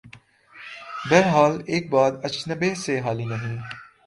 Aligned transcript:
بہرحال 1.09 1.53
ایک 1.65 1.83
بات 1.91 2.13
اچنبھے 2.25 2.73
سے 2.75 2.93
خالی 3.03 3.25
نہیں۔ 3.25 3.57